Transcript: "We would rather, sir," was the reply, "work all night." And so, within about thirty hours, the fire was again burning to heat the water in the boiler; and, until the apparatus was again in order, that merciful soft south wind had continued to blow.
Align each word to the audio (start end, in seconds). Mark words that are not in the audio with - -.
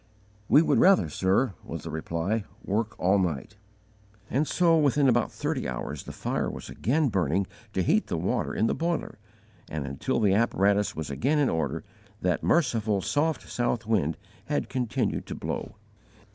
"We 0.49 0.63
would 0.63 0.79
rather, 0.79 1.09
sir," 1.09 1.53
was 1.63 1.83
the 1.83 1.91
reply, 1.91 2.45
"work 2.65 2.99
all 2.99 3.19
night." 3.19 3.57
And 4.31 4.47
so, 4.47 4.75
within 4.79 5.07
about 5.07 5.31
thirty 5.31 5.69
hours, 5.69 6.05
the 6.05 6.11
fire 6.11 6.49
was 6.49 6.71
again 6.71 7.09
burning 7.09 7.45
to 7.73 7.83
heat 7.83 8.07
the 8.07 8.17
water 8.17 8.51
in 8.51 8.65
the 8.65 8.73
boiler; 8.73 9.19
and, 9.69 9.85
until 9.85 10.19
the 10.19 10.33
apparatus 10.33 10.95
was 10.95 11.11
again 11.11 11.37
in 11.37 11.49
order, 11.49 11.83
that 12.23 12.41
merciful 12.41 13.01
soft 13.01 13.47
south 13.47 13.85
wind 13.85 14.17
had 14.45 14.69
continued 14.69 15.27
to 15.27 15.35
blow. 15.35 15.75